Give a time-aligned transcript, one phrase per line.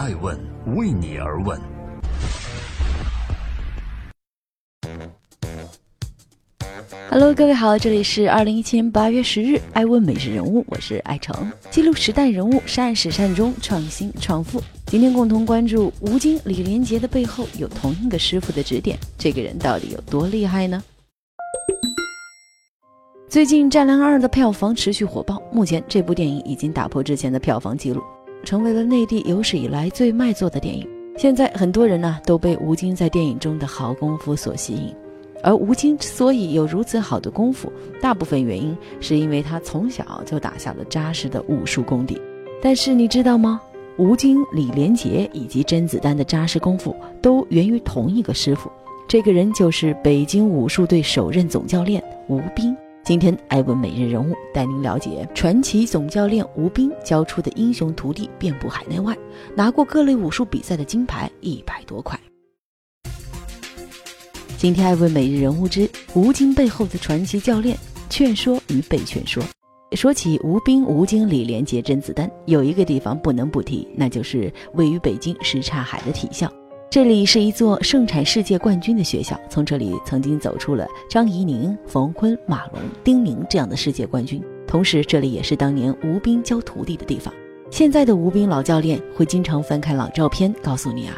[0.00, 0.34] 爱问
[0.76, 1.60] 为你而问。
[7.10, 14.62] Hello，各位好，这里是二零一七年八月十日，爱问每日人物，我是爱成，记录时代人物，善始善终，创新创富。
[14.86, 20.82] 今天共同关注吴京、李连杰的背后有同一个师傅的指点，这个人到底有多厉害呢？
[23.28, 28.02] 最近《战狼二》的票房持续火爆，目前这部电影已经打破之前的票房纪录，
[28.44, 30.86] 成为了内地有史以来最卖座的电影。
[31.16, 34.94] 现在很多人呢都被吴京在电影中的好功夫所吸引，
[35.42, 42.20] 而吴京之所以有如此好的功夫，大部分原因是因为他从小就打下了扎实的武术功底。
[42.62, 43.60] 但是你知道吗？
[43.98, 48.70] 吴京、李连杰以及甄子丹的扎实功夫都源于同一个师傅，
[49.06, 52.74] 这个人就是北京武术队首任总教练吴斌。
[53.10, 59.18] 今天艾文每日人物带您了解传奇总教练吴斌教出的英雄徒弟遍布海内外，
[59.52, 62.16] 拿过各类武术比赛的金牌一百多块。
[64.56, 67.76] 今天艾文每日人物之吴京背后的传奇教练
[68.08, 69.42] 劝说与被劝说。
[69.96, 76.48] 说起吴斌、吴京、李连杰、甄子丹，有一个地方不能不提，那就是位于北京什刹海的体校。
[76.90, 84.42] 这里是一座盛产世界冠军的学校，从这里曾经走出了张怡宁、冯坤、马龙、丁宁这样的世界冠军。
[84.66, 87.32] 同时，这里也是当年吴斌教徒弟的地方。
[87.70, 91.14] 现在的吴斌老教练会经常翻看老照片，告诉你啊，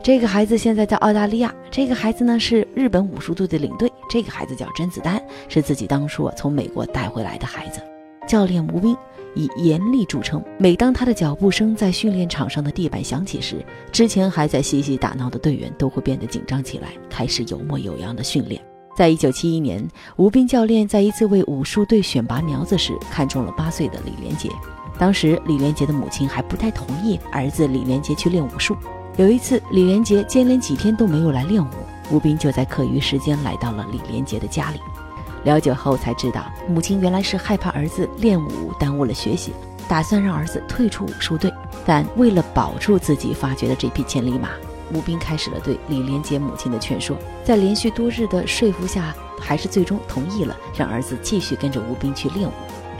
[0.00, 7.80] 这个孩子现在在澳大利亚，这个孩子呢是日本武术队的领队，这个孩子叫甄子丹，是自己当初啊从美国带回来的孩子。
[8.28, 8.96] 教练吴斌。
[9.36, 10.42] 以严厉著称。
[10.58, 18.60] 每当他的脚步声在训练场上的地板响起时，之前还在嬉戏打闹的队员都会变得紧张起来，开始有模有样的训练。
[18.96, 24.50] 在一九七一年，吴斌教练在一次为武术队选拔苗子时，看中了八岁的李连杰。
[24.98, 28.74] 当时李连杰的母亲还不太同意儿子李连杰去练武术。
[29.18, 31.68] 有一次，李连杰接连几天都没有来练武，
[32.10, 34.80] 吴斌就在课余时间来到了李连杰的家里。
[35.46, 39.52] 了解后才知道，母亲原来是害怕儿子练武耽误了学习，
[39.88, 41.50] 打算让儿子退出武术队。
[41.86, 44.48] 但为了保住自己发掘的这匹千里马，
[44.92, 47.16] 吴斌开始了对李连杰母亲的劝说。
[47.44, 52.52] 在连续多日的说服下，还是最终同意了让儿子继续跟着吴斌去练武。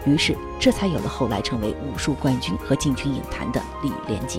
[0.07, 4.39] 于是，这才有了后来成为武术冠军和进军影坛的李连杰。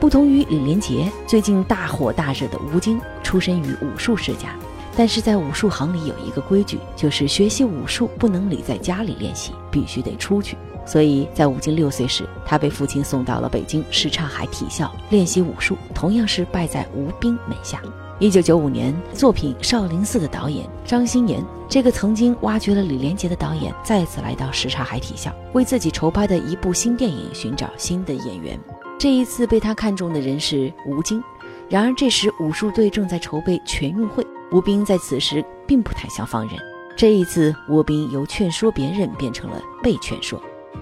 [0.00, 4.56] 不同于李连杰，最近大火大热的吴京，出身于武术世家。
[4.98, 10.56] 但是在武术行里有一个规矩，就是学习武术不能理在家里练习，必须得出去。
[10.84, 17.80] 所以在吴京六岁时，他被父亲送到了北京什刹海体校练习武术，同样是拜在吴斌门下。
[18.18, 28.58] 一九九五年，作品《少林寺》的导演张鑫炎，这个曾经挖掘了李连杰的导演，再次来到什刹海体校，为自己筹拍的一部新电影寻找新的演员。
[28.98, 31.22] 这一次被他看中的人是吴京。
[31.68, 34.26] 然而这时武术队正在筹备全运会。
[34.50, 36.56] 吴斌在此时并不太想放人，
[36.96, 40.40] 这一次吴斌由劝说别人变成了被劝说。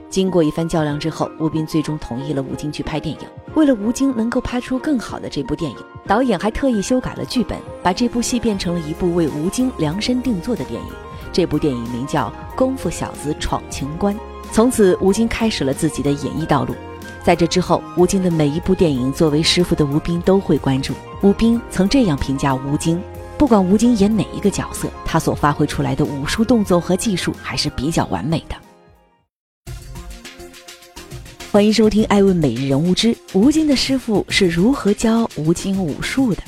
[0.08, 3.26] 经过一番较量之后，吴斌最终同意了吴京去拍电影。
[3.56, 5.76] 为了吴京能够拍出更好的这部电影，
[6.06, 10.88] 导演还特意修改了剧本，把这部戏变成了一部为吴京量身定做的电影。
[11.32, 14.14] 这部电影名叫《功夫小子闯情关》。
[14.52, 16.72] 从此，吴京开始了自己的演艺道路。
[17.24, 20.94] 在这之后，吴京的每一部电影，作为师傅的吴斌都会关注。
[21.22, 23.02] 吴斌曾这样评价吴京。
[23.38, 28.56] 不管吴京演哪一个角色，他所发挥出来的武术动作和技术还是比较完美的。
[31.52, 36.42] 欢迎收听《爱问每日人物之吴京的师傅是如何教吴京武术的》。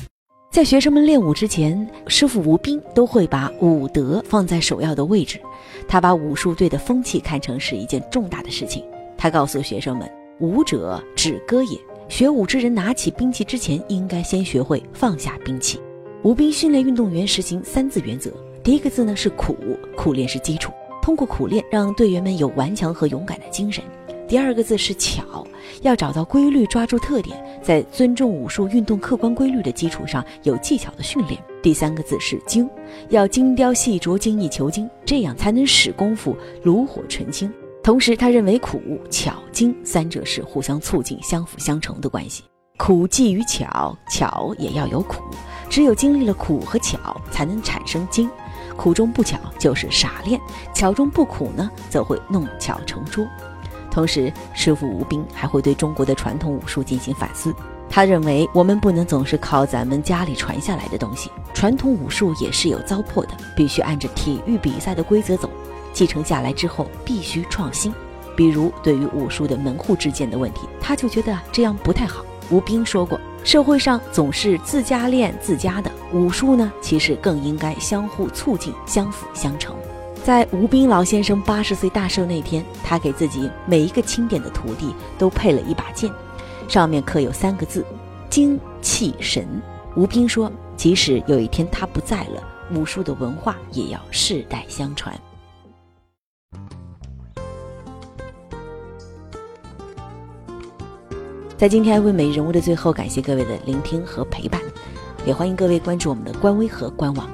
[0.51, 5.39] 在学生们练武之前，师傅吴斌都会把武德放在首要的位置。
[5.87, 8.83] 他把武术队的风气看成是一件重大的事情。
[9.15, 10.11] 他告诉学生们
[10.41, 11.79] ：“武者，止戈也。
[12.07, 15.79] 学武之人拿起兵器之前，应该先学会放下兵器。”
[16.21, 18.29] 吴斌训练运动员实行三字原则，
[18.61, 19.55] 第一个字呢是苦，
[19.95, 23.81] 苦练是基础，通过苦练让队员们有顽强和勇敢的精神。
[24.27, 25.47] 第二个字是巧，
[25.81, 31.41] 要找到规律，抓住特点，在尊重武术运动客观规律的基础上有技巧的训练。
[31.63, 32.69] 第三个字是精，
[33.07, 37.49] 要精雕细琢，精益求精，这样才能使功夫炉火纯青。
[37.81, 42.43] 同时，他认为苦、巧、精三者是互相促进、相辅相成的关系，
[42.77, 45.23] 苦寄于巧，巧也要有苦。
[45.69, 46.97] 只有经历了苦和巧，
[47.31, 48.29] 才能产生精。
[48.75, 50.39] 苦中不巧就是傻练，
[50.73, 53.25] 巧中不苦呢，则会弄巧成拙。
[53.91, 57.53] 同时，师傅吴斌还会对中国的传统武术进行反思。
[57.89, 65.49] 他认为，我们不能总是靠咱们家里传下来的东西，传统武术也是有糟粕的，必须按着体育比赛的规则走。
[65.91, 67.91] 继承下来之后，必须创新。
[68.37, 72.23] 比如，对于武术的门户之见的问题，他就觉得这样不太好。
[72.51, 79.75] 吴斌说过，社会上总是自家练自家的，武术呢，其实更应该相互促进、相辅相成。
[80.23, 86.11] 在吴斌老先生八十岁大寿那天，他给自己每一个钦点的徒弟都配了一把剑，
[86.67, 87.83] 上面刻有三个字：
[88.29, 89.47] 精气神。
[89.95, 95.17] 吴斌说，即使有一天他不在了，武术的文化也要世代相传。
[101.59, 104.61] 在今天问美人物的最后，感谢各位的聆听和陪伴，
[105.25, 107.29] 也欢迎各位关注我们的官微和官网。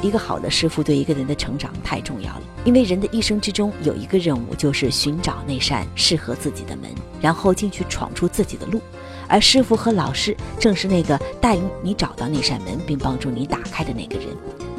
[0.00, 6.88] 一个好的师傅对一个人的成长太重要了，因为人的一生之中有一个任务，就是寻找那扇适合自己的门，
[7.20, 8.80] 然后进去闯出自己的路。
[9.26, 14.28] 而师傅和老师正是那个带你找到那扇门，并帮助你打开的那个人。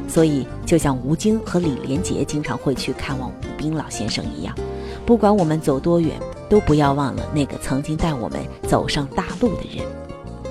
[0.07, 4.55] 所以，就像吴京和李连杰经常会去看望吴斌老先生一样，
[5.05, 6.17] 不管我们走多远。
[6.49, 9.85] 都不要忘了那个曾经带我们走上大路的人。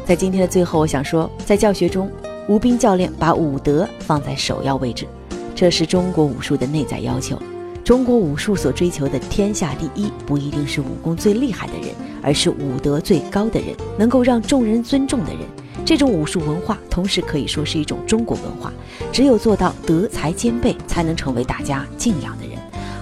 [0.04, 2.10] 在今天的最后，我想说，在教学中，
[2.48, 5.06] 吴斌教练把武德放在首要位置，
[5.54, 7.40] 这是中国武术的内在要求。
[7.82, 11.88] 中国武术所追求的天下第一，不一定是武功最厉害的人，
[12.22, 15.40] 而是武德最高的人，能够让众人尊重的人。
[15.84, 18.72] 这种武术文化，同时可以说是一种中国文化。
[19.12, 22.53] 只有做到德才兼备，才能成为大家敬仰的人。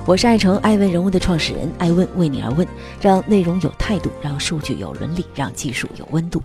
[0.04, 2.66] 我是爱成爱问人物的创始人，爱问为你而问，
[3.00, 6.42] 让内容有态度，让数据有伦理，让技术有温度。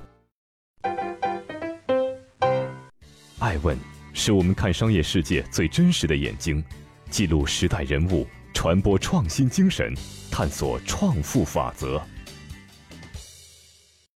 [3.40, 3.76] 爱问
[4.14, 6.64] 是我们看商业世界最真实的眼睛，
[7.10, 9.92] 记录时代人物，传播创新精神，
[10.32, 12.00] 探索创富法则。